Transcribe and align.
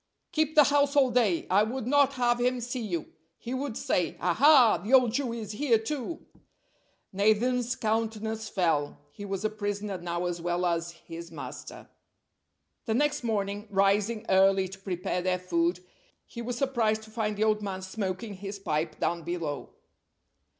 "Keep 0.31 0.55
the 0.55 0.63
house 0.63 0.95
all 0.95 1.11
day. 1.11 1.45
I 1.51 1.61
would 1.61 1.85
not 1.85 2.13
have 2.13 2.39
him 2.39 2.59
see 2.59 2.79
you. 2.81 3.13
He 3.37 3.53
would 3.53 3.77
say, 3.77 4.17
'Aha! 4.19 4.79
the 4.83 4.93
old 4.95 5.11
Jew 5.11 5.31
is 5.31 5.51
here, 5.51 5.77
too.'" 5.77 6.25
Nathan's 7.13 7.75
countenance 7.75 8.49
fell. 8.49 8.97
He 9.11 9.25
was 9.25 9.45
a 9.45 9.49
prisoner 9.51 9.99
now 9.99 10.25
as 10.25 10.41
well 10.41 10.65
as 10.65 10.89
his 10.93 11.29
master. 11.31 11.87
The 12.85 12.95
next 12.95 13.23
morning, 13.23 13.67
rising 13.69 14.25
early 14.27 14.67
to 14.69 14.79
prepare 14.79 15.21
their 15.21 15.37
food, 15.37 15.81
he 16.25 16.41
was 16.41 16.57
surprised 16.57 17.03
to 17.03 17.11
find 17.11 17.37
the 17.37 17.43
old 17.43 17.61
man 17.61 17.83
smoking 17.83 18.33
his 18.33 18.57
pipe 18.57 18.99
down 18.99 19.21
below. 19.21 19.69